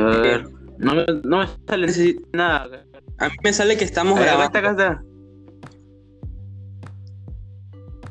A 0.00 0.20
ver. 0.20 0.48
No 0.78 0.94
me, 0.94 1.06
no 1.24 1.38
me 1.38 1.46
sale 1.68 2.16
nada. 2.32 2.84
A 3.18 3.28
mí 3.28 3.34
me 3.44 3.52
sale 3.52 3.76
que 3.76 3.84
estamos 3.84 4.14
ver, 4.18 4.24
grabando. 4.26 4.58
acá 4.58 4.70
está, 4.70 4.84
acá 4.86 4.98
está. 4.98 5.04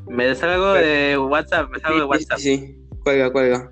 Me 0.07 0.36
salgo 0.36 0.73
de 0.73 1.18
WhatsApp, 1.18 1.70
me 1.71 1.80
salgo 1.80 1.98
de 1.98 2.04
Sí, 2.04 2.07
WhatsApp. 2.09 2.38
sí, 2.38 2.57
sí. 2.57 2.77
Cuelga, 3.04 3.32
cuelga. 3.32 3.71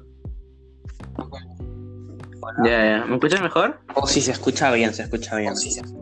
Ya, 2.66 2.98
ya. 3.00 3.06
¿Me 3.08 3.16
escuchas 3.16 3.42
mejor? 3.42 3.80
Oh, 3.96 4.08
sí, 4.08 4.22
se 4.22 4.32
escucha 4.32 4.72
bien, 4.72 4.94
se 4.94 5.04
escucha 5.04 5.36
bien. 5.38 5.54
Oh, 5.54 5.56
se, 5.56 5.70
escucha, 5.70 5.98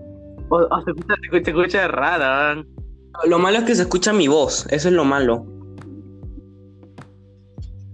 se 0.50 0.91
escucha- 1.28 1.44
se 1.46 1.52
escucha 1.52 1.88
raro. 1.89 2.62
¿eh? 2.62 2.66
Lo 3.28 3.38
malo 3.38 3.60
es 3.60 3.64
que 3.66 3.76
se 3.76 3.84
escucha 3.84 4.14
mi 4.14 4.28
voz, 4.28 4.66
eso 4.71 4.88
es 4.88 4.94
lo 4.94 5.04
malo. 5.05 5.46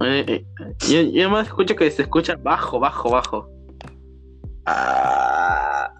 Eh, 0.01 0.25
eh, 0.27 0.45
Yo, 0.87 1.01
yo 1.01 1.29
más 1.29 1.47
escucho 1.47 1.75
que 1.75 1.89
se 1.89 2.03
escucha 2.03 2.35
bajo, 2.35 2.79
bajo, 2.79 3.09
bajo. 3.09 3.49
Ah. 4.65 5.91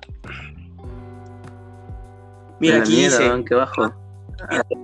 Mira, 2.59 2.77
aquí 2.79 2.95
mierda, 2.95 3.35
dice, 3.35 3.55
bajo. 3.55 3.93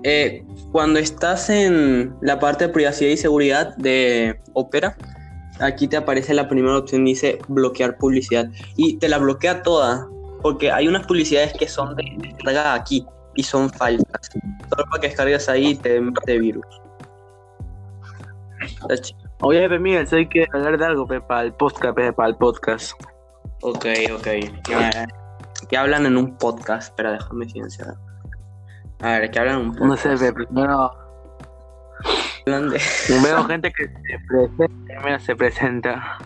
eh, 0.04 0.46
cuando 0.72 1.00
estás 1.00 1.50
en 1.50 2.16
la 2.22 2.40
parte 2.40 2.68
de 2.68 2.74
privacidad 2.74 3.12
y 3.12 3.18
seguridad 3.18 3.76
de 3.78 4.40
Opera, 4.54 4.98
aquí 5.60 5.88
te 5.88 5.98
aparece 5.98 6.34
la 6.34 6.48
primera 6.48 6.78
opción, 6.78 7.06
dice 7.06 7.40
bloquear 7.48 7.98
publicidad. 7.98 8.50
Y 8.76 8.98
te 8.98 9.08
la 9.08 9.18
bloquea 9.18 9.64
toda, 9.64 10.08
porque 10.42 10.72
hay 10.72 10.88
unas 10.88 11.06
publicidades 11.08 11.54
que 11.54 11.68
son 11.68 11.96
de 11.96 12.04
descarga 12.18 12.74
aquí 12.74 13.06
y 13.36 13.44
son 13.44 13.70
falsas. 13.70 14.30
Solo 14.70 14.86
para 14.90 15.02
que 15.02 15.08
descargues 15.08 15.50
ahí 15.50 15.70
y 15.70 15.76
te 15.76 16.00
mete 16.02 16.40
virus. 16.40 16.66
Está 18.62 18.98
chido. 18.98 19.20
Oye, 19.44 19.62
Pepe 19.62 19.80
Miguel, 19.80 20.08
sé 20.08 20.30
que 20.30 20.46
hablar 20.54 20.78
de 20.78 20.86
algo, 20.86 21.08
Pepe, 21.08 21.26
para 21.26 21.44
el 21.44 21.54
podcast, 21.54 21.96
Pepe, 21.96 22.14
para 22.14 22.30
el 22.30 22.36
podcast. 22.36 22.94
Ok, 23.62 23.86
ok. 24.16 24.28
Ah, 24.74 25.06
¿Qué 25.70 25.78
hablan 25.78 26.06
en 26.06 26.18
un 26.18 26.38
podcast? 26.38 26.90
Espera, 26.90 27.12
déjame 27.14 27.48
silenciar. 27.50 27.96
A 29.02 29.12
ver, 29.20 29.32
¿qué 29.32 29.40
hablan 29.40 29.60
en 29.62 29.66
un 29.68 29.76
podcast? 29.76 30.06
No 30.06 30.18
sé, 30.18 30.26
Pepe, 30.26 30.46
primero 30.48 30.92
Hablan 32.48 32.70
de- 32.70 32.82
veo 33.24 33.44
gente 33.48 33.72
que 33.72 33.86
se 33.88 34.20
presenta, 34.28 34.68
primero 34.88 35.20
se 35.20 35.36
presenta. 35.36 36.18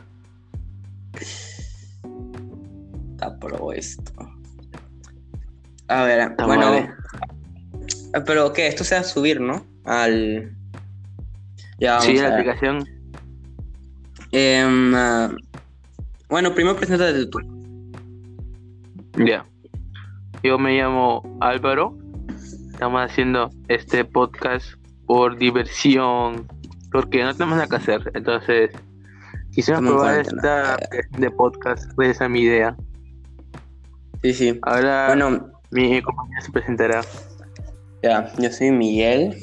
Está 3.12 3.38
pro 3.40 3.72
esto. 3.74 4.12
A 5.88 6.04
ver, 6.04 6.32
Está 6.32 6.46
bueno. 6.46 6.66
vale. 6.72 6.90
eh, 8.14 8.22
Pero 8.26 8.52
que 8.54 8.68
esto 8.68 8.84
se 8.84 8.96
va 8.96 9.02
a 9.02 9.04
subir, 9.04 9.40
¿no? 9.42 9.66
Al. 9.86 10.56
Ya 11.80 11.92
vamos 11.94 12.06
Sí, 12.06 12.18
a 12.18 12.24
la 12.24 12.30
ver. 12.30 12.40
aplicación. 12.40 12.90
Em, 14.32 14.96
ah, 14.96 15.30
bueno, 16.30 16.54
primero 16.54 16.76
preséntate 16.76 17.26
tú. 17.28 17.40
Ya. 19.26 19.46
Yo 20.44 20.58
me 20.60 20.78
llamo 20.78 21.38
Álvaro. 21.42 21.98
Estamos 22.72 23.02
haciendo 23.02 23.50
este 23.68 24.04
podcast 24.04 24.66
por 25.06 25.38
diversión. 25.38 26.48
Porque 26.92 27.24
no 27.24 27.34
tenemos 27.34 27.56
nada 27.56 27.68
que 27.68 27.76
hacer. 27.78 28.12
Entonces, 28.14 28.72
Estamos 29.56 29.80
en 29.80 29.86
probar 29.88 30.20
esta 30.20 30.78
de 31.18 31.32
podcast. 31.32 31.92
Pues 31.96 32.10
esa 32.12 32.26
es 32.26 32.32
mi 32.32 32.42
idea. 32.42 32.76
Sí, 34.22 34.34
sí. 34.34 34.60
Ahora 34.64 35.08
Bueno, 35.08 35.50
mi 35.72 36.02
compañera 36.02 36.42
se 36.42 36.52
presentará. 36.52 37.02
ya, 38.04 38.34
yo 38.38 38.52
soy 38.52 38.72
Miguel. 38.72 39.36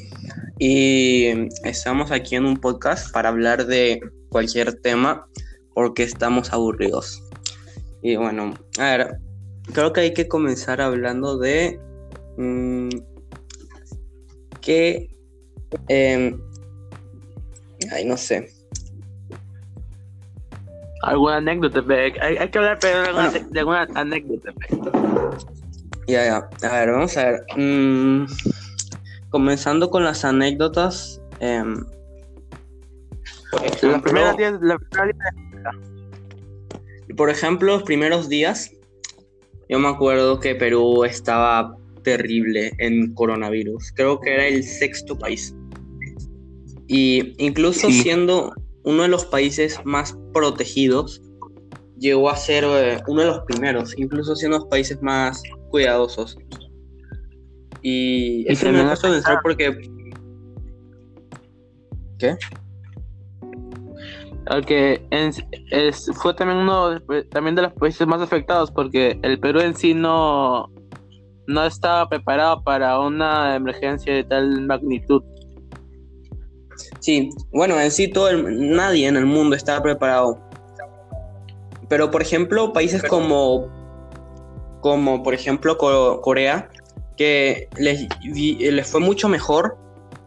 Y 0.59 1.49
estamos 1.63 2.11
aquí 2.11 2.35
en 2.35 2.45
un 2.45 2.57
podcast 2.57 3.11
para 3.11 3.29
hablar 3.29 3.65
de 3.65 4.01
cualquier 4.29 4.73
tema 4.81 5.25
porque 5.73 6.03
estamos 6.03 6.51
aburridos. 6.53 7.23
Y 8.01 8.15
bueno, 8.15 8.53
a 8.79 8.83
ver, 8.83 9.17
creo 9.73 9.93
que 9.93 10.01
hay 10.01 10.13
que 10.13 10.27
comenzar 10.27 10.81
hablando 10.81 11.37
de 11.37 11.79
mm, 12.37 12.89
que, 14.61 15.09
em, 15.87 16.39
ay, 17.91 18.05
no 18.05 18.17
sé. 18.17 18.49
¿Alguna 21.01 21.37
anécdota? 21.37 21.83
Hay, 22.21 22.37
hay 22.37 22.49
que 22.49 22.57
hablar 22.57 22.77
pero, 22.79 23.01
de, 23.01 23.07
alguna, 23.07 23.29
Bueno. 23.29 23.47
de 23.49 23.59
alguna 23.59 23.87
anécdota. 23.95 24.53
Ya, 26.07 26.25
ya. 26.25 26.69
A 26.69 26.79
ver, 26.79 26.91
vamos 26.91 27.17
a 27.17 27.25
ver. 27.25 27.41
Mm, 27.57 28.25
comenzando 29.29 29.89
con 29.89 30.03
las 30.03 30.23
anécdotas. 30.23 31.21
em, 31.39 31.85
La 33.81 34.01
primera 34.01 34.33
la 34.61 34.77
primera 34.79 35.33
Por 37.15 37.29
ejemplo, 37.29 37.73
los 37.73 37.83
primeros 37.83 38.29
días, 38.29 38.71
yo 39.69 39.79
me 39.79 39.87
acuerdo 39.87 40.39
que 40.39 40.55
Perú 40.55 41.03
estaba 41.03 41.75
terrible 42.03 42.71
en 42.79 43.13
coronavirus. 43.13 43.91
Creo 43.95 44.19
que 44.19 44.33
era 44.33 44.47
el 44.47 44.63
sexto 44.63 45.17
país. 45.17 45.55
Y 46.87 47.33
incluso 47.43 47.87
Sí. 47.87 48.01
siendo 48.01 48.53
uno 48.83 49.03
de 49.03 49.09
los 49.09 49.25
países 49.25 49.79
más 49.85 50.17
protegidos, 50.33 51.21
llegó 51.97 52.29
a 52.29 52.35
ser 52.35 52.65
eh, 52.65 52.99
uno 53.07 53.21
de 53.21 53.27
los 53.27 53.39
primeros, 53.45 53.97
incluso 53.97 54.35
siendo 54.35 54.59
los 54.59 54.67
países 54.67 55.01
más 55.01 55.41
cuidadosos. 55.69 56.37
Y 57.81 58.45
Y 58.47 58.51
eso 58.51 58.71
me 58.71 58.81
ha 58.81 58.87
puesto 58.87 59.07
a 59.07 59.11
pensar 59.11 59.39
porque... 59.43 59.89
¿Qué? 62.19 62.37
Es, 65.71 66.11
fue 66.15 66.33
también 66.33 66.59
uno 66.59 66.91
de, 66.99 67.23
también 67.25 67.55
de 67.55 67.63
los 67.63 67.73
países 67.73 68.05
más 68.07 68.21
afectados 68.21 68.71
porque 68.71 69.17
el 69.23 69.39
Perú 69.39 69.59
en 69.61 69.75
sí 69.75 69.93
no, 69.93 70.69
no 71.47 71.65
estaba 71.65 72.07
preparado 72.09 72.61
para 72.63 72.99
una 72.99 73.55
emergencia 73.55 74.13
de 74.13 74.23
tal 74.23 74.61
magnitud. 74.65 75.23
Sí, 76.99 77.29
bueno, 77.51 77.79
en 77.79 77.91
sí 77.91 78.07
todo 78.07 78.29
el- 78.29 78.71
nadie 78.75 79.07
en 79.07 79.15
el 79.17 79.25
mundo 79.25 79.55
estaba 79.55 79.81
preparado. 79.81 80.39
Pero 81.89 82.09
por 82.11 82.21
ejemplo, 82.21 82.73
países 82.73 83.03
como, 83.03 83.67
como 84.81 85.21
por 85.23 85.33
ejemplo 85.33 85.77
Co- 85.77 86.21
Corea, 86.21 86.69
que 87.17 87.69
les, 87.77 88.07
les 88.23 88.87
fue 88.87 88.99
mucho 88.99 89.29
mejor 89.29 89.77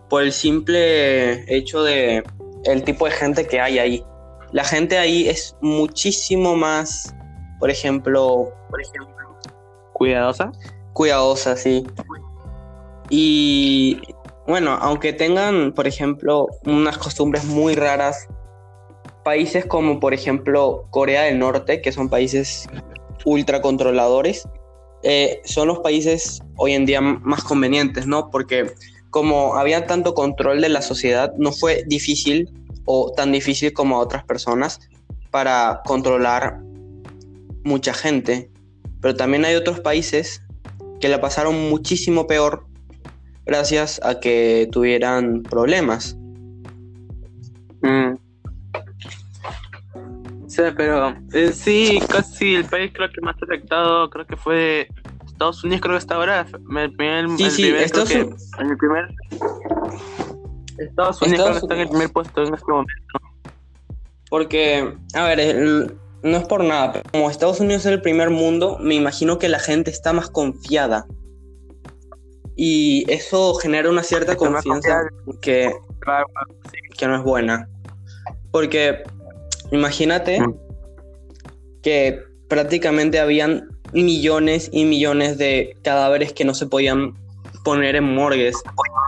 por 0.09 0.23
el 0.23 0.33
simple 0.33 1.45
hecho 1.55 1.83
de 1.83 2.23
el 2.67 2.83
tipo 2.83 3.07
de 3.07 3.13
gente 3.13 3.47
que 3.47 3.61
hay 3.61 3.79
ahí. 3.79 4.05
La 4.53 4.65
gente 4.65 4.99
ahí 4.99 5.29
es 5.29 5.57
muchísimo 5.61 6.57
más, 6.57 7.15
por 7.59 7.71
ejemplo, 7.71 8.53
por 8.71 8.81
ejemplo, 8.81 9.17
Cuidadosa. 9.93 10.53
cuidadosa, 10.93 11.57
sí. 11.57 11.87
Y 13.09 14.01
bueno, 14.47 14.79
aunque 14.81 15.13
tengan, 15.13 15.73
por 15.73 15.87
ejemplo, 15.87 16.47
unas 16.65 16.99
costumbres 16.99 17.45
muy 17.45 17.75
raras, 17.75 18.29
países 19.25 19.67
como, 19.67 19.99
por 19.99 20.15
ejemplo, 20.15 20.87
Corea 20.91 21.23
del 21.23 21.39
Norte, 21.39 21.81
que 21.81 21.93
son 21.93 22.09
países 22.09 22.69
ultra 23.25 23.61
controladores, 23.61 24.47
eh, 25.03 25.41
son 25.45 25.69
los 25.69 25.81
países 25.81 26.41
hoy 26.57 26.73
en 26.73 26.87
día 26.87 27.01
más 27.01 27.43
convenientes, 27.43 28.07
¿no? 28.07 28.31
Porque 28.31 28.73
como 29.11 29.57
había 29.57 29.87
tanto 29.87 30.15
control 30.15 30.61
de 30.61 30.69
la 30.69 30.83
sociedad, 30.83 31.33
no 31.39 31.53
fue 31.53 31.85
difícil 31.87 32.51
o 32.85 33.13
tan 33.13 33.33
difícil 33.33 33.73
como 33.73 33.97
a 33.97 34.01
otras 34.01 34.25
personas 34.25 34.81
para 35.31 35.83
controlar 35.85 36.61
mucha 37.65 37.93
gente. 37.95 38.51
Pero 39.01 39.15
también 39.15 39.45
hay 39.45 39.55
otros 39.55 39.81
países 39.81 40.43
que 41.01 41.09
la 41.09 41.21
pasaron 41.21 41.69
muchísimo 41.69 42.27
peor 42.27 42.67
gracias 43.45 44.01
a 44.03 44.19
que 44.21 44.69
tuvieran 44.73 45.43
problemas. 45.43 46.17
Mm. 47.83 48.17
Sí, 50.49 50.63
pero 50.77 51.15
eh, 51.33 51.53
sí, 51.53 52.01
casi 52.09 52.55
el 52.55 52.65
país 52.65 52.91
creo 52.95 53.11
que 53.11 53.21
más 53.21 53.37
afectado 53.43 54.09
creo 54.09 54.27
que 54.27 54.37
fue 54.37 54.89
Estados 55.37 55.63
Unidos, 55.65 55.83
creo 55.83 55.95
que 55.95 55.99
está 55.99 56.15
ahora. 56.15 56.47
El 56.51 56.93
primer, 56.97 57.29
Sí, 57.37 57.45
el 57.45 57.51
sí, 57.51 57.63
primer, 57.65 57.83
Estados 57.83 58.09
que- 58.09 58.23
Unidos- 58.23 58.51
en 58.59 58.71
el 58.71 58.77
primer. 58.79 59.15
Estados 60.79 61.21
Unidos 61.23 61.41
creo 61.45 61.53
que 61.53 61.59
está 61.59 61.75
en 61.75 61.81
el 61.83 61.89
primer 61.91 62.11
puesto 62.11 62.43
en 62.43 62.55
este 62.55 62.73
momento. 62.73 62.93
Porque, 64.31 64.95
a 65.13 65.25
ver, 65.25 65.41
el- 65.41 65.95
no 66.23 66.37
es 66.39 66.45
por 66.47 66.65
nada, 66.65 66.93
pero 66.93 67.05
como 67.13 67.31
Estados 67.31 67.61
Unidos 67.61 67.85
es 67.85 67.93
el 67.93 68.01
primer 68.01 68.31
mundo, 68.31 68.79
me 68.81 68.95
imagino 68.95 69.39
que 69.39 69.51
la 69.51 69.59
gente 69.59 69.91
está 69.91 70.15
más 70.15 70.31
confiada. 70.31 71.07
Y 72.57 73.05
eso 73.13 73.55
genera 73.57 73.91
una 73.91 74.03
cierta 74.03 74.33
Está 74.33 74.47
confianza 74.47 75.03
que, 75.43 75.71
Claro, 76.01 76.27
que 76.97 77.07
no 77.09 77.17
es 77.17 77.23
buena. 77.23 77.69
Porque 78.51 79.03
imagínate 79.71 80.41
Mm. 80.41 80.55
que 81.83 82.23
prácticamente 82.49 83.21
habían 83.21 83.69
millones 84.03 84.69
y 84.73 84.85
millones 84.85 85.39
de 85.39 85.77
cadáveres 85.83 86.33
que 86.33 86.45
no 86.45 86.55
se 86.55 86.67
podían 86.67 87.15
poner 87.65 87.97
en 87.97 88.15
morgues. 88.15 88.57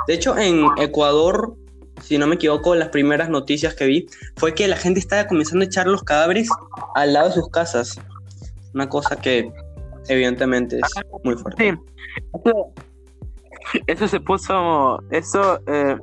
De 0.06 0.14
hecho, 0.14 0.36
en 0.36 0.66
Ecuador, 0.78 1.54
si 2.02 2.18
no 2.18 2.26
me 2.26 2.36
equivoco, 2.36 2.74
las 2.74 2.88
primeras 2.88 3.28
noticias 3.28 3.74
que 3.74 3.86
vi 3.86 4.06
fue 4.36 4.54
que 4.54 4.66
la 4.68 4.76
gente 4.76 5.00
estaba 5.00 5.26
comenzando 5.26 5.64
a 5.64 5.66
echar 5.66 5.86
los 5.86 6.02
cadáveres 6.02 6.48
al 6.94 7.12
lado 7.12 7.28
de 7.28 7.34
sus 7.34 7.48
casas. 7.50 8.00
Una 8.74 8.88
cosa 8.88 9.16
que 9.16 9.52
evidentemente 10.08 10.78
es 10.78 10.92
muy 11.22 11.36
fuerte. 11.36 11.78
Sí, 12.42 13.80
eso, 13.86 14.08
se 14.08 14.20
puso, 14.20 15.02
eso, 15.10 15.60
eh, 15.66 15.96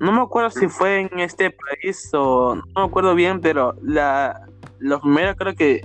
no 0.00 0.12
me 0.12 0.20
acuerdo 0.20 0.50
si 0.50 0.68
fue 0.68 1.00
en 1.00 1.20
este 1.20 1.50
país 1.50 2.10
o 2.12 2.56
no 2.56 2.64
me 2.74 2.82
acuerdo 2.82 3.14
bien, 3.14 3.40
pero 3.40 3.74
la, 3.82 4.46
lo 4.78 5.00
primero 5.00 5.34
creo 5.36 5.54
que 5.54 5.82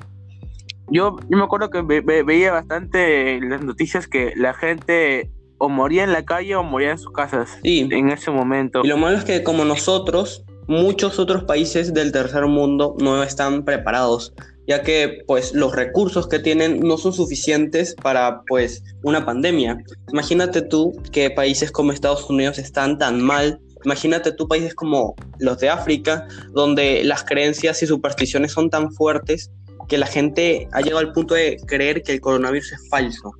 yo, 0.92 1.18
yo 1.30 1.38
me 1.38 1.44
acuerdo 1.44 1.70
que 1.70 1.82
veía 1.82 2.52
bastante 2.52 3.40
las 3.42 3.64
noticias 3.64 4.08
que 4.08 4.34
la 4.36 4.54
gente 4.54 5.32
o 5.58 5.70
moría 5.70 6.04
en 6.04 6.14
la 6.14 6.24
calle 6.24 6.56
o 6.56 6.64
moría 6.64 6.92
en 6.92 6.98
sus 6.98 7.12
casas 7.12 7.60
sí. 7.64 7.88
en 7.92 8.10
ese 8.10 8.32
momento. 8.32 8.82
Y 8.84 8.88
lo 8.88 8.98
malo 8.98 9.18
es 9.18 9.26
que 9.26 9.44
como 9.44 9.66
nosotros, 9.66 10.46
muchos 10.68 11.20
otros 11.20 11.44
países 11.44 11.94
del 11.94 12.12
tercer 12.12 12.46
mundo 12.48 12.96
no 13.00 13.22
están 13.24 13.66
preparados, 13.66 14.34
ya 14.68 14.82
que 14.84 15.20
pues 15.28 15.54
los 15.54 15.76
recursos 15.76 16.28
que 16.28 16.40
tienen 16.40 16.80
no 16.80 16.98
son 16.98 17.14
suficientes 17.14 17.96
para 18.02 18.42
pues 18.48 18.84
una 19.04 19.26
pandemia. 19.26 19.78
Imagínate 20.12 20.62
tú 20.62 20.94
que 21.12 21.30
países 21.30 21.72
como 21.72 21.92
Estados 21.92 22.30
Unidos 22.30 22.58
están 22.58 22.98
tan 22.98 23.22
mal 23.22 23.60
Imagínate 23.86 24.32
tú 24.32 24.48
países 24.48 24.76
como 24.76 25.16
los 25.40 25.60
de 25.60 25.70
África, 25.70 26.28
donde 26.52 27.04
las 27.04 27.24
creencias 27.24 27.82
y 27.82 27.88
supersticiones 27.88 28.52
son 28.52 28.70
tan 28.70 28.92
fuertes 28.92 29.52
que 29.90 29.98
la 29.98 30.06
gente 30.06 30.70
ha 30.72 30.82
llegado 30.82 31.00
al 31.00 31.12
punto 31.12 31.34
de 31.34 31.58
creer 31.66 32.04
que 32.04 32.14
el 32.14 32.22
coronavirus 32.22 32.74
es 32.74 32.90
falso. 32.90 33.32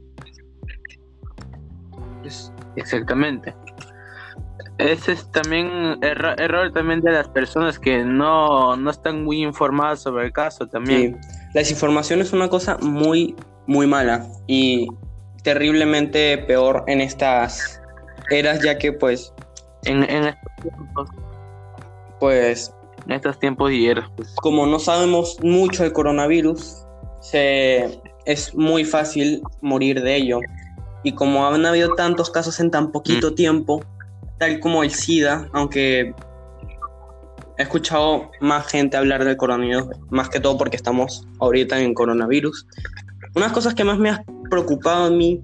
Exactamente. 2.76 3.56
Ese 4.78 5.12
es 5.12 5.32
también 5.32 6.00
error 6.02 6.72
también 6.74 7.02
de 7.02 7.12
las 7.12 7.28
personas 7.28 7.78
que 7.78 8.04
no, 8.04 8.76
no, 8.78 8.92
están 8.92 9.24
muy 9.24 9.44
informadas 9.44 10.02
sobre 10.02 10.26
el 10.26 10.32
caso 10.32 10.68
también. 10.68 11.20
Sí. 11.22 11.28
La 11.54 11.62
desinformación 11.62 12.22
es 12.22 12.34
una 12.34 12.50
cosa 12.50 12.78
muy, 12.82 13.36
muy 13.68 13.88
mala 13.88 14.26
y 14.48 14.88
terriblemente 15.44 16.38
peor 16.40 16.84
en 16.88 17.02
estas 17.02 17.82
eras, 18.30 18.62
ya 18.64 18.78
que 18.78 18.94
pues 18.94 19.34
en, 19.84 20.04
en 20.04 20.26
estos 20.26 20.56
tiempos. 20.62 21.10
Pues. 22.20 22.74
En 23.10 23.16
estos 23.16 23.40
tiempos 23.40 23.72
y 23.72 23.88
eras. 23.88 24.08
Pues. 24.16 24.36
Como 24.36 24.68
no 24.68 24.78
sabemos 24.78 25.40
mucho 25.42 25.82
del 25.82 25.94
coronavirus, 25.94 26.86
se, 27.22 28.00
es 28.26 28.54
muy 28.54 28.86
fácil 28.86 29.42
morir 29.62 30.04
de 30.04 30.16
ello. 30.16 30.40
Y 31.04 31.14
como 31.14 31.48
han 31.48 31.66
habido 31.66 31.96
tantos 31.96 32.30
casos 32.30 32.60
en 32.60 32.70
tan 32.70 32.92
poquito 32.92 33.32
mm. 33.32 33.36
tiempo, 33.36 33.84
tal 34.38 34.60
como 34.60 34.84
el 34.84 34.92
SIDA, 34.92 35.50
aunque 35.54 36.14
he 37.58 37.64
escuchado 37.64 38.30
más 38.42 38.68
gente 38.68 38.96
hablar 38.96 39.26
del 39.26 39.38
coronavirus, 39.38 39.88
más 40.12 40.30
que 40.30 40.40
todo 40.40 40.60
porque 40.60 40.76
estamos 40.76 41.28
ahorita 41.40 41.82
en 41.82 41.96
coronavirus. 41.96 42.68
Unas 43.36 43.52
cosas 43.54 43.74
que 43.74 43.84
más 43.84 43.98
me 43.98 44.12
ha 44.12 44.24
preocupado 44.52 45.06
a 45.06 45.10
mí, 45.10 45.42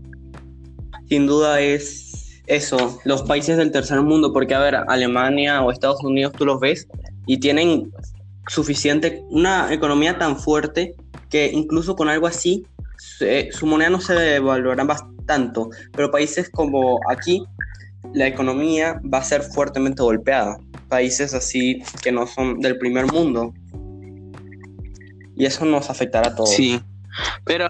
sin 1.09 1.25
duda, 1.25 1.59
es 1.61 2.43
eso, 2.45 2.99
los 3.05 3.23
países 3.23 3.57
del 3.57 3.71
tercer 3.71 4.03
mundo, 4.03 4.31
porque 4.31 4.53
a 4.53 4.59
ver, 4.59 4.75
Alemania 4.87 5.63
o 5.63 5.71
Estados 5.71 6.03
Unidos 6.03 6.31
tú 6.33 6.45
los 6.45 6.59
ves 6.59 6.87
y 7.25 7.39
tienen 7.39 7.91
suficiente, 8.47 9.23
una 9.29 9.73
economía 9.73 10.17
tan 10.17 10.37
fuerte 10.37 10.95
que 11.29 11.51
incluso 11.51 11.95
con 11.95 12.09
algo 12.09 12.27
así, 12.27 12.65
su 13.51 13.65
moneda 13.65 13.89
no 13.89 13.99
se 13.99 14.13
devaluará 14.13 14.83
bastante, 14.83 15.15
tanto, 15.25 15.69
pero 15.91 16.11
países 16.11 16.49
como 16.49 16.99
aquí, 17.09 17.43
la 18.13 18.27
economía 18.27 19.01
va 19.11 19.19
a 19.19 19.23
ser 19.23 19.41
fuertemente 19.41 20.01
golpeada, 20.01 20.57
países 20.87 21.33
así 21.33 21.81
que 22.01 22.11
no 22.11 22.27
son 22.27 22.59
del 22.59 22.77
primer 22.77 23.11
mundo. 23.11 23.53
Y 25.35 25.45
eso 25.45 25.65
nos 25.65 25.89
afectará 25.89 26.29
a 26.29 26.35
todos. 26.35 26.51
Sí, 26.51 26.79
pero 27.43 27.67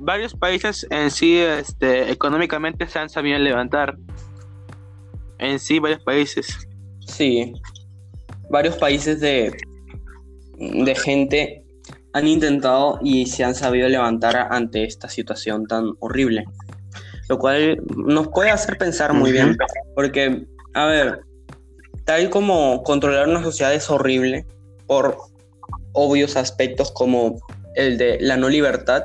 varios 0.00 0.34
países 0.34 0.86
en 0.90 1.10
sí 1.10 1.38
este, 1.38 2.10
económicamente 2.10 2.88
se 2.88 2.98
han 2.98 3.08
sabido 3.08 3.38
levantar. 3.38 3.96
En 5.38 5.58
sí, 5.58 5.78
varios 5.78 6.02
países. 6.02 6.68
Sí, 7.06 7.52
varios 8.50 8.76
países 8.76 9.20
de, 9.20 9.56
de 10.58 10.94
gente 10.94 11.64
han 12.12 12.26
intentado 12.26 12.98
y 13.02 13.26
se 13.26 13.44
han 13.44 13.54
sabido 13.54 13.88
levantar 13.88 14.48
ante 14.50 14.84
esta 14.84 15.08
situación 15.08 15.66
tan 15.66 15.92
horrible. 16.00 16.44
Lo 17.28 17.38
cual 17.38 17.80
nos 17.96 18.28
puede 18.28 18.50
hacer 18.50 18.76
pensar 18.76 19.12
muy 19.12 19.30
bien, 19.30 19.56
porque, 19.94 20.44
a 20.74 20.86
ver, 20.86 21.20
tal 22.04 22.28
como 22.28 22.82
controlar 22.82 23.28
una 23.28 23.42
sociedad 23.42 23.72
es 23.72 23.88
horrible 23.88 24.44
por 24.86 25.16
obvios 25.92 26.36
aspectos 26.36 26.90
como 26.90 27.36
el 27.76 27.98
de 27.98 28.18
la 28.20 28.36
no 28.36 28.48
libertad, 28.48 29.04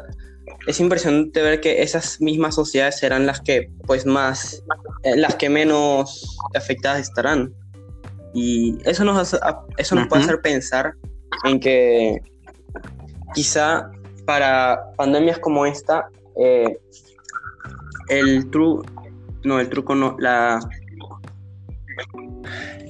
es 0.65 0.79
impresionante 0.79 1.41
ver 1.41 1.61
que 1.61 1.83
esas 1.83 2.19
mismas 2.19 2.55
sociedades 2.55 2.97
serán 2.97 3.25
las 3.27 3.41
que, 3.41 3.69
pues, 3.85 4.05
más, 4.05 4.63
eh, 5.03 5.15
las 5.15 5.35
que 5.35 5.49
menos 5.49 6.37
afectadas 6.55 7.01
estarán. 7.01 7.53
Y 8.35 8.77
eso 8.83 9.05
nos, 9.05 9.33
eso 9.77 9.95
nos 9.95 10.07
puede 10.07 10.23
hacer 10.23 10.41
pensar 10.41 10.93
en 11.45 11.57
que 11.57 12.21
quizá 13.33 13.89
para 14.25 14.91
pandemias 14.97 15.39
como 15.39 15.65
esta, 15.65 16.09
eh, 16.35 16.77
el 18.09 18.49
truco, 18.51 18.83
no, 19.45 19.59
el 19.59 19.69
truco 19.69 19.95
no, 19.95 20.17
la, 20.19 20.59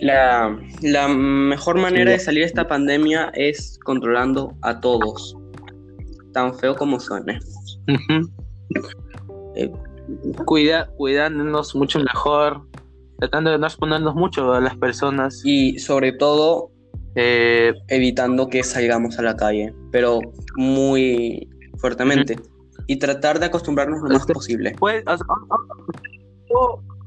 la, 0.01 0.59
la 0.81 1.07
mejor 1.07 1.79
manera 1.79 2.11
de 2.11 2.19
salir 2.19 2.41
de 2.41 2.47
esta 2.47 2.67
pandemia 2.67 3.31
es 3.35 3.77
controlando 3.83 4.51
a 4.63 4.79
todos, 4.79 5.37
tan 6.33 6.57
feo 6.57 6.75
como 6.75 6.99
suene. 6.99 7.39
Eh, 9.55 9.71
cuida, 10.45 10.87
cuidándonos 10.97 11.75
mucho 11.75 11.99
mejor, 11.99 12.61
tratando 13.19 13.51
de 13.51 13.57
no 13.57 13.67
exponernos 13.67 14.15
mucho 14.15 14.53
a 14.53 14.61
las 14.61 14.75
personas. 14.77 15.41
Y 15.43 15.79
sobre 15.79 16.11
todo, 16.13 16.71
eh, 17.15 17.73
evitando 17.87 18.49
que 18.49 18.63
salgamos 18.63 19.17
a 19.19 19.21
la 19.21 19.35
calle, 19.35 19.73
pero 19.91 20.19
muy 20.55 21.49
fuertemente. 21.77 22.37
Y 22.87 22.97
tratar 22.97 23.39
de 23.39 23.47
acostumbrarnos 23.47 24.01
lo 24.01 24.09
más 24.09 24.25
posible. 24.25 24.75
Pues, 24.77 25.03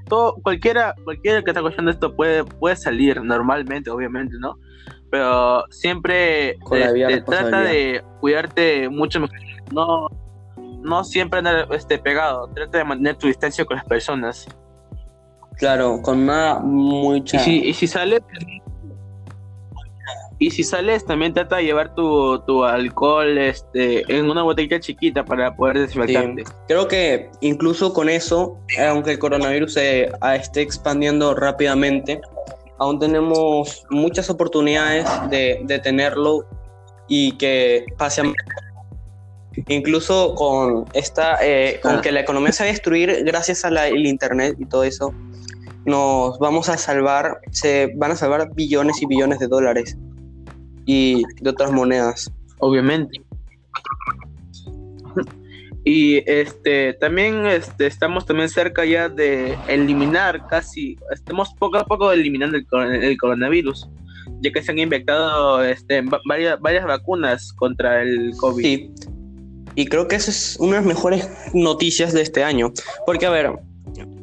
todo, 0.09 0.37
cualquiera, 0.43 0.95
cualquiera 1.05 1.43
que 1.43 1.51
está 1.51 1.61
escuchando 1.61 1.91
esto 1.91 2.17
puede, 2.17 2.45
puede 2.45 2.77
salir 2.77 3.23
normalmente, 3.23 3.91
obviamente, 3.91 4.37
¿no? 4.41 4.59
Pero 5.11 5.65
siempre 5.71 6.51
este, 6.51 7.21
trata 7.23 7.61
de 7.61 8.03
cuidarte 8.21 8.89
mucho 8.89 9.21
mejor. 9.21 9.37
No, 9.73 10.09
no 10.81 11.05
siempre 11.05 11.39
andar 11.39 11.69
este, 11.73 11.99
pegado, 11.99 12.49
trata 12.55 12.79
de 12.79 12.85
mantener 12.85 13.17
tu 13.17 13.27
distancia 13.27 13.65
con 13.65 13.77
las 13.77 13.87
personas. 13.87 14.47
Claro, 15.59 16.01
con 16.03 16.23
una 16.23 16.61
mucha... 16.61 17.37
Y 17.37 17.41
si, 17.41 17.69
y 17.69 17.75
si 17.75 17.87
sales... 17.87 18.23
Y 20.41 20.53
si 20.53 20.63
sales, 20.63 21.05
también 21.05 21.35
trata 21.35 21.57
de 21.57 21.65
llevar 21.65 21.97
tu, 21.97 22.39
tu 22.47 22.63
alcohol 22.63 23.37
este, 23.39 24.05
en 24.07 24.31
una 24.31 24.45
botella 24.45 24.79
chiquita 24.79 25.25
para 25.25 25.57
poder 25.57 25.81
desinfectarte. 25.81 26.45
Creo 26.69 26.87
que 26.87 27.29
incluso 27.41 27.93
con 27.93 28.09
eso, 28.09 28.57
aunque 28.89 29.11
el 29.11 29.19
coronavirus 29.19 29.75
se 29.75 30.13
esté 30.37 30.63
expandiendo 30.63 31.35
rápidamente, 31.35 32.21
aún 32.79 33.01
tenemos 33.01 33.85
muchas 33.91 34.31
oportunidades 34.31 35.09
de, 35.29 35.61
de 35.65 35.79
tenerlo 35.81 36.47
y 37.09 37.33
que 37.33 37.87
pase 37.97 38.21
a 38.21 38.33
incluso 39.67 40.37
con 40.37 40.85
esta, 40.93 41.39
eh, 41.43 41.81
con 41.83 42.01
que 42.01 42.13
la 42.13 42.21
economía 42.21 42.53
se 42.53 42.63
va 42.63 42.69
a 42.69 42.73
destruir 42.73 43.25
gracias 43.25 43.65
al 43.65 44.07
internet 44.07 44.55
y 44.59 44.67
todo 44.67 44.85
eso, 44.85 45.13
nos 45.89 46.39
vamos 46.39 46.69
a 46.69 46.77
salvar, 46.77 47.41
se 47.51 47.93
van 47.97 48.13
a 48.13 48.17
salvar 48.17 48.55
billones 48.55 49.03
y 49.03 49.07
billones 49.07 49.39
de 49.39 49.49
dólares 49.49 49.97
y 50.87 51.23
de 51.41 51.51
otras 51.51 51.73
monedas. 51.73 52.31
Obviamente. 52.59 53.21
Y 55.85 56.23
este 56.31 56.93
también 56.95 57.47
este, 57.47 57.87
estamos 57.87 58.27
también 58.27 58.51
cerca 58.51 58.85
ya 58.85 59.09
de 59.09 59.57
eliminar 59.69 60.47
casi, 60.49 60.99
estamos 61.11 61.55
poco 61.59 61.79
a 61.79 61.85
poco 61.85 62.13
eliminando 62.13 62.59
el, 62.59 63.17
coronavirus, 63.17 63.89
ya 64.43 64.53
que 64.53 64.63
se 64.63 64.73
han 64.73 64.79
inventado 64.79 65.65
este, 65.65 66.03
varias, 66.27 66.61
varias 66.61 66.85
vacunas 66.85 67.55
contra 67.55 68.03
el 68.03 68.33
COVID. 68.37 68.63
Sí, 68.63 68.93
y 69.79 69.87
creo 69.87 70.09
que 70.09 70.17
esa 70.17 70.33
es 70.33 70.57
una 70.59 70.73
de 70.73 70.79
las 70.79 70.87
mejores 70.87 71.31
noticias 71.55 72.13
de 72.13 72.23
este 72.23 72.43
año. 72.43 72.73
Porque, 73.07 73.27
a 73.27 73.31
ver, 73.31 73.53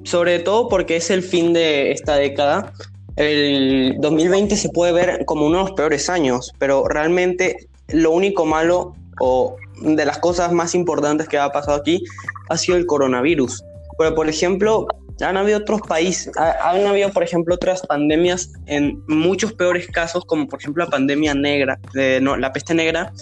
sobre 0.06 0.40
todo 0.40 0.70
porque 0.70 0.96
es 0.96 1.10
el 1.10 1.24
fin 1.24 1.54
de 1.54 1.92
esta 1.92 2.16
década, 2.16 2.74
el 3.16 3.96
2020 4.00 4.56
se 4.56 4.70
puede 4.70 4.92
ver 4.92 5.26
como 5.26 5.46
uno 5.46 5.58
de 5.58 5.64
los 5.66 5.72
peores 5.74 6.10
años, 6.10 6.52
pero 6.60 6.88
realmente 6.88 7.68
lo 7.88 8.12
único 8.12 8.46
malo 8.46 8.94
o 9.20 9.56
de 9.82 10.06
las 10.06 10.20
cosas 10.20 10.52
más 10.52 10.76
importantes 10.76 11.28
que 11.28 11.38
ha 11.38 11.50
pasado 11.52 11.78
aquí 11.78 12.04
ha 12.50 12.58
sido 12.58 12.78
el 12.78 12.86
coronavirus. 12.86 13.64
Pero, 13.98 14.14
por 14.16 14.28
ejemplo, 14.28 14.88
han 15.22 15.38
habido 15.38 15.60
otros 15.60 15.82
países, 15.82 16.32
han 16.38 16.86
habido, 16.86 17.10
por 17.12 17.24
ejemplo, 17.24 17.56
otras 17.56 17.86
pandemias 17.88 18.52
en 18.66 19.02
muchos 19.08 19.54
peores 19.54 19.88
casos, 19.88 20.26
como 20.26 20.48
por 20.48 20.60
ejemplo 20.60 20.84
la 20.84 20.90
pandemia 20.90 21.34
negra, 21.34 21.80
la 21.94 22.52
peste 22.52 22.74
negra, 22.74 23.14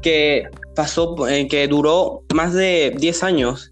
que 0.00 0.48
pasó, 0.74 1.28
eh, 1.28 1.48
que 1.48 1.66
duró 1.68 2.22
más 2.34 2.54
de 2.54 2.94
10 2.96 3.22
años 3.22 3.70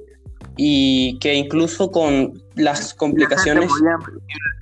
y 0.57 1.19
que 1.19 1.35
incluso 1.35 1.90
con 1.90 2.41
las 2.54 2.94
complicaciones... 2.94 3.71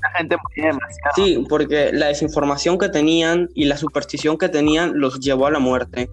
La 0.02 0.10
gente 0.16 0.36
moría, 0.36 0.72
demasiado. 0.72 1.14
Sí, 1.14 1.44
porque 1.48 1.90
la 1.92 2.06
desinformación 2.06 2.78
que 2.78 2.88
tenían 2.88 3.48
y 3.54 3.64
la 3.66 3.76
superstición 3.76 4.38
que 4.38 4.48
tenían 4.48 4.98
los 4.98 5.20
llevó 5.20 5.46
a 5.46 5.50
la 5.50 5.58
muerte. 5.58 6.10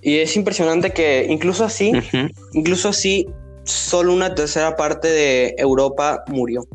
Y 0.00 0.18
es 0.18 0.36
impresionante 0.36 0.92
que 0.92 1.26
incluso 1.28 1.64
así, 1.64 1.92
incluso 2.52 2.88
así, 2.88 3.28
solo 3.64 4.12
una 4.12 4.34
tercera 4.34 4.76
parte 4.76 5.08
de 5.08 5.54
Europa 5.58 6.24
murió. 6.28 6.66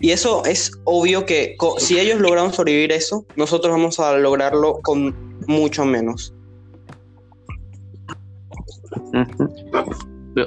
Y 0.00 0.12
eso 0.12 0.44
es 0.44 0.72
obvio 0.84 1.26
que 1.26 1.56
si 1.78 1.98
ellos 1.98 2.20
lograron 2.20 2.52
sobrevivir 2.52 2.92
eso, 2.92 3.26
nosotros 3.36 3.72
vamos 3.72 4.00
a 4.00 4.16
lograrlo 4.16 4.80
con 4.82 5.14
mucho 5.46 5.84
menos. 5.84 6.34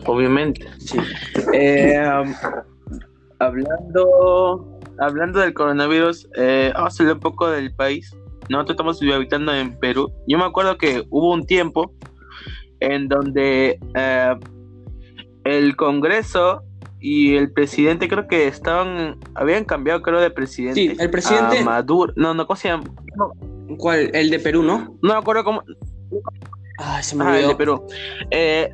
Obviamente. 0.06 0.66
Sí. 0.80 0.98
Eh, 1.54 2.02
hablando, 3.40 4.80
hablando 5.00 5.40
del 5.40 5.54
coronavirus, 5.54 6.28
eh, 6.36 6.72
vamos 6.74 7.00
a 7.00 7.04
hablar 7.04 7.16
un 7.16 7.22
poco 7.22 7.50
del 7.50 7.74
país. 7.76 8.16
Nosotros 8.50 8.76
estamos 8.76 9.02
habitando 9.02 9.54
en 9.54 9.78
Perú. 9.80 10.12
Yo 10.28 10.38
me 10.38 10.46
acuerdo 10.46 10.78
que 10.78 11.06
hubo 11.10 11.34
un 11.34 11.46
tiempo 11.46 11.94
en 12.80 13.08
donde 13.08 13.80
eh, 13.96 14.36
el 15.46 15.76
Congreso 15.76 16.64
y 17.00 17.36
el 17.36 17.52
presidente 17.52 18.08
creo 18.08 18.28
que 18.28 18.48
estaban 18.48 19.18
habían 19.36 19.66
cambiado 19.66 20.02
creo 20.02 20.22
de 20.22 20.32
presidente. 20.32 20.80
Sí, 20.80 20.96
el 20.98 21.10
presidente 21.10 21.64
Maduro. 21.64 22.14
No, 22.16 22.34
no, 22.34 22.46
¿cómo 22.48 22.58
se 22.58 22.70
llama? 22.70 22.84
¿Cuál? 23.78 24.10
El 24.14 24.30
de 24.30 24.40
Perú, 24.40 24.64
¿no? 24.64 24.98
No 25.02 25.14
me 25.14 25.20
acuerdo 25.20 25.44
cómo. 25.44 25.64
Ah, 26.78 27.02
se 27.02 27.16
me 27.16 27.24
olvidó. 27.24 27.38
Ah, 27.38 27.42
el 27.42 27.48
de 27.48 27.56
Perú. 27.56 27.86
Eh, 28.32 28.74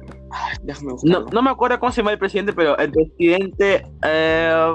no, 1.03 1.25
no, 1.31 1.41
me 1.41 1.49
acuerdo 1.49 1.79
cómo 1.79 1.91
se 1.91 2.01
llama 2.01 2.11
el 2.11 2.19
presidente, 2.19 2.53
pero 2.53 2.77
el 2.77 2.91
presidente. 2.91 3.85
Eh, 4.03 4.73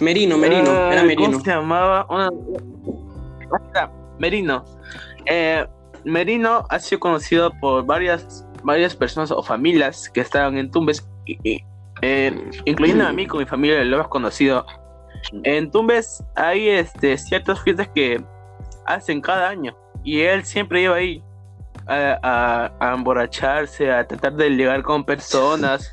Merino, 0.00 0.36
Merino, 0.36 0.70
eh, 0.70 0.92
era 0.92 1.02
Merino. 1.02 1.32
¿Cómo 1.32 1.44
se 1.44 1.50
llamaba? 1.50 2.06
Merino. 4.18 4.64
Eh, 5.26 5.66
Merino 6.04 6.64
ha 6.68 6.78
sido 6.78 7.00
conocido 7.00 7.50
por 7.60 7.84
varias, 7.84 8.46
varias 8.62 8.94
personas 8.94 9.30
o 9.30 9.42
familias 9.42 10.10
que 10.10 10.20
estaban 10.20 10.58
en 10.58 10.70
Tumbes, 10.70 11.08
incluyendo 12.64 13.06
a 13.06 13.12
mí 13.12 13.26
con 13.26 13.40
mi 13.40 13.46
familia, 13.46 13.82
lo 13.84 13.96
hemos 13.96 14.08
conocido. 14.08 14.66
En 15.42 15.70
Tumbes 15.70 16.22
hay 16.36 16.68
este, 16.68 17.16
ciertas 17.18 17.60
fiestas 17.62 17.88
que 17.94 18.22
hacen 18.84 19.20
cada 19.20 19.48
año 19.48 19.76
y 20.04 20.20
él 20.20 20.44
siempre 20.44 20.82
iba 20.82 20.94
ahí 20.94 21.22
a, 21.88 22.94
emborracharse, 22.94 23.90
a 23.92 24.06
tratar 24.06 24.34
de 24.34 24.50
ligar 24.50 24.82
con 24.82 25.04
personas, 25.04 25.92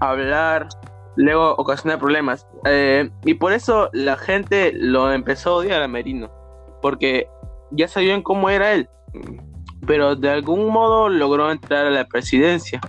hablar, 0.00 0.68
luego 1.16 1.54
ocasionar 1.56 1.98
problemas. 1.98 2.46
Eh, 2.64 3.10
y 3.24 3.34
por 3.34 3.52
eso 3.52 3.90
la 3.92 4.16
gente 4.16 4.72
lo 4.74 5.12
empezó 5.12 5.50
a 5.50 5.54
odiar 5.56 5.82
a 5.82 5.88
Merino, 5.88 6.30
porque 6.82 7.28
ya 7.70 7.88
sabían 7.88 8.22
cómo 8.22 8.50
era 8.50 8.72
él, 8.72 8.88
pero 9.86 10.16
de 10.16 10.30
algún 10.30 10.68
modo 10.68 11.08
logró 11.08 11.50
entrar 11.50 11.86
a 11.86 11.90
la 11.90 12.06
presidencia, 12.06 12.80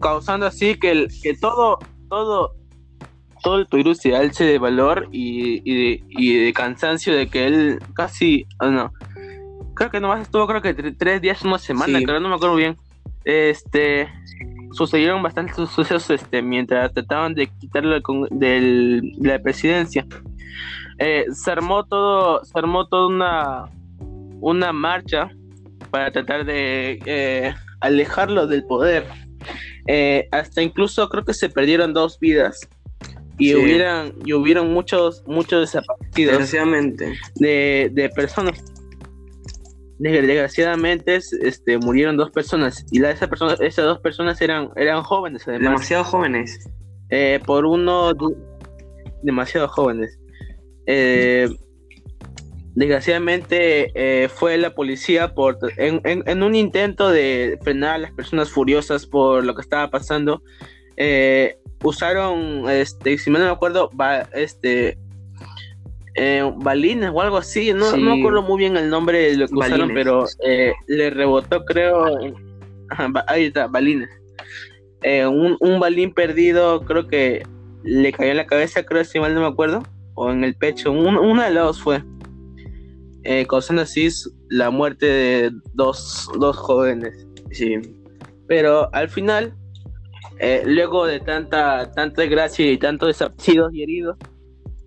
causando 0.00 0.46
así 0.46 0.78
que, 0.78 0.90
el, 0.90 1.08
que 1.22 1.34
todo, 1.34 1.78
todo, 2.08 2.54
todo 3.42 3.58
el 3.58 3.66
Perú 3.66 3.94
se 3.94 4.16
alce 4.16 4.44
de 4.44 4.58
valor 4.58 5.08
y, 5.12 5.62
y, 5.64 6.44
de, 6.44 6.52
cansancio 6.52 7.14
de 7.14 7.28
que 7.28 7.46
él 7.46 7.78
casi, 7.94 8.46
ah, 8.58 8.68
no, 8.68 8.92
creo 9.82 9.90
que 9.90 10.00
nomás 10.00 10.22
estuvo 10.22 10.46
creo 10.46 10.62
que 10.62 10.74
tres 10.74 11.20
días, 11.20 11.42
una 11.42 11.58
semana, 11.58 12.00
creo, 12.02 12.20
no 12.20 12.28
me 12.28 12.36
acuerdo 12.36 12.54
bien. 12.54 12.76
Este 13.24 14.08
sucedieron 14.72 15.22
bastantes 15.22 15.56
sucesos 15.56 16.08
este, 16.08 16.40
mientras 16.40 16.92
trataban 16.92 17.34
de 17.34 17.48
quitarlo 17.48 18.00
de 18.30 19.12
la 19.20 19.38
presidencia. 19.40 20.06
Eh, 20.98 21.24
se 21.32 21.50
armó 21.50 21.84
todo, 21.84 22.44
se 22.44 22.56
armó 22.56 22.86
toda 22.86 23.08
una, 23.08 23.64
una 24.40 24.72
marcha 24.72 25.30
para 25.90 26.12
tratar 26.12 26.44
de 26.44 27.00
eh, 27.04 27.54
alejarlo 27.80 28.46
del 28.46 28.64
poder. 28.64 29.04
Eh, 29.88 30.28
hasta 30.30 30.62
incluso 30.62 31.08
creo 31.08 31.24
que 31.24 31.34
se 31.34 31.48
perdieron 31.48 31.92
dos 31.92 32.20
vidas 32.20 32.68
y 33.36 33.56
hubieran 33.56 34.12
y 34.24 34.32
hubieron 34.32 34.72
muchos 34.72 35.24
muchos 35.26 35.72
desaparecidos 35.72 36.52
de, 37.34 37.90
de 37.92 38.08
personas 38.10 38.62
desgraciadamente 40.10 41.16
este, 41.16 41.78
murieron 41.78 42.16
dos 42.16 42.30
personas 42.30 42.84
y 42.90 42.98
la, 42.98 43.10
esa 43.10 43.28
persona, 43.28 43.54
esas 43.60 43.84
dos 43.84 44.00
personas 44.00 44.40
eran, 44.40 44.70
eran 44.76 45.02
jóvenes 45.02 45.44
Demasiado 45.46 46.04
jóvenes. 46.04 46.68
Eh, 47.10 47.40
por 47.44 47.66
uno, 47.66 48.12
demasiado 49.22 49.68
jóvenes. 49.68 50.18
Eh, 50.86 51.48
desgraciadamente 52.74 53.92
eh, 53.94 54.28
fue 54.28 54.56
la 54.58 54.74
policía 54.74 55.34
por 55.34 55.58
en, 55.76 56.42
un 56.42 56.54
intento 56.54 57.10
de 57.10 57.58
frenar 57.62 57.96
a 57.96 57.98
las 57.98 58.12
personas 58.12 58.48
furiosas 58.50 59.06
por 59.06 59.44
lo 59.44 59.54
que 59.54 59.60
estaba 59.60 59.90
pasando. 59.90 60.42
usaron, 61.84 62.68
este, 62.70 63.18
si 63.18 63.30
me 63.30 63.38
no 63.38 63.44
me 63.44 63.50
acuerdo, 63.50 63.90
este, 64.32 64.98
eh, 66.14 66.52
balines 66.56 67.10
o 67.12 67.22
algo 67.22 67.38
así, 67.38 67.72
no, 67.72 67.96
no 67.96 68.14
me 68.14 68.20
acuerdo 68.20 68.42
muy 68.42 68.58
bien 68.58 68.76
el 68.76 68.90
nombre 68.90 69.30
de 69.30 69.36
lo 69.36 69.48
que 69.48 69.54
usaron, 69.54 69.92
pero 69.94 70.26
eh, 70.44 70.72
le 70.86 71.10
rebotó, 71.10 71.64
creo. 71.64 72.04
ahí 73.28 73.44
está, 73.44 73.66
balines. 73.66 74.10
Eh, 75.02 75.26
un, 75.26 75.56
un, 75.60 75.80
balín 75.80 76.12
perdido, 76.12 76.82
creo 76.82 77.08
que 77.08 77.44
le 77.82 78.12
cayó 78.12 78.30
en 78.30 78.36
la 78.36 78.46
cabeza, 78.46 78.84
creo, 78.84 79.04
si 79.04 79.18
mal 79.18 79.34
no 79.34 79.40
me 79.40 79.46
acuerdo, 79.46 79.82
o 80.14 80.30
en 80.30 80.44
el 80.44 80.54
pecho, 80.54 80.92
un, 80.92 81.16
uno 81.16 81.42
de 81.42 81.50
los 81.50 81.64
dos 81.64 81.82
fue, 81.82 82.04
eh, 83.24 83.46
causando 83.48 83.82
así 83.82 84.08
la 84.50 84.70
muerte 84.70 85.06
de 85.06 85.50
dos, 85.72 86.30
dos 86.38 86.56
jóvenes. 86.56 87.26
Sí. 87.50 87.80
Pero 88.46 88.92
al 88.94 89.08
final, 89.08 89.54
luego 90.66 91.06
de 91.06 91.20
tanta, 91.20 91.90
tanta 91.92 92.20
desgracia 92.20 92.70
y 92.70 92.76
tantos 92.76 93.08
desaparecidos 93.08 93.74
y 93.74 93.82
heridos, 93.82 94.18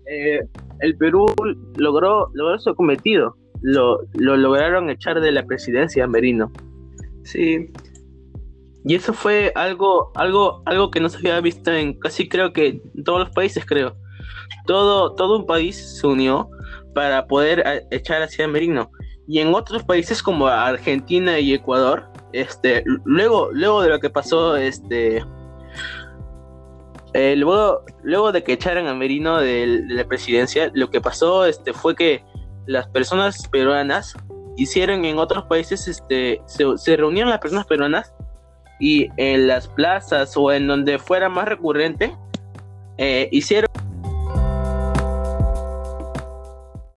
eh, 0.06 0.40
el 0.80 0.96
Perú 0.96 1.26
logró, 1.76 2.30
logró 2.34 2.58
su 2.58 2.74
cometido. 2.74 3.36
Lo, 3.62 4.00
lo 4.14 4.36
lograron 4.36 4.90
echar 4.90 5.20
de 5.20 5.32
la 5.32 5.44
presidencia 5.44 6.06
Merino. 6.06 6.52
Sí. 7.24 7.70
Y 8.84 8.94
eso 8.94 9.12
fue 9.12 9.52
algo, 9.56 10.12
algo, 10.14 10.62
algo 10.64 10.90
que 10.90 11.00
no 11.00 11.08
se 11.08 11.18
había 11.18 11.40
visto 11.40 11.72
en 11.72 11.98
casi 11.98 12.28
creo 12.28 12.52
que 12.52 12.80
en 12.94 13.04
todos 13.04 13.20
los 13.20 13.30
países, 13.30 13.64
creo. 13.64 13.96
Todo, 14.66 15.14
todo 15.14 15.38
un 15.38 15.46
país 15.46 15.98
se 15.98 16.06
unió 16.06 16.48
para 16.94 17.26
poder 17.26 17.86
echar 17.90 18.22
hacia 18.22 18.46
Merino. 18.46 18.90
Y 19.26 19.40
en 19.40 19.54
otros 19.54 19.82
países 19.82 20.22
como 20.22 20.46
Argentina 20.46 21.38
y 21.40 21.52
Ecuador, 21.52 22.04
este, 22.32 22.84
luego, 23.04 23.50
luego 23.52 23.82
de 23.82 23.88
lo 23.88 23.98
que 23.98 24.08
pasó, 24.08 24.56
este, 24.56 25.24
eh, 27.16 27.34
luego, 27.34 27.82
luego 28.02 28.30
de 28.30 28.44
que 28.44 28.52
echaran 28.52 28.88
a 28.88 28.94
Merino 28.94 29.38
de, 29.38 29.82
la 29.88 30.04
presidencia, 30.04 30.70
lo 30.74 30.90
que 30.90 31.00
pasó 31.00 31.46
este, 31.46 31.72
fue 31.72 31.96
que 31.96 32.22
las 32.66 32.88
personas 32.88 33.48
peruanas 33.48 34.14
hicieron 34.58 35.02
en 35.06 35.18
otros 35.18 35.44
países, 35.44 35.88
este, 35.88 36.42
se, 36.44 36.96
reunieron 36.96 37.30
las 37.30 37.38
personas 37.38 37.64
peruanas 37.64 38.12
y 38.78 39.08
en 39.16 39.46
las 39.46 39.66
plazas 39.66 40.36
o 40.36 40.52
en 40.52 40.66
donde 40.66 40.98
fuera 40.98 41.30
más 41.30 41.48
recurrente, 41.48 42.14
eh, 42.98 43.30
hicieron 43.32 43.70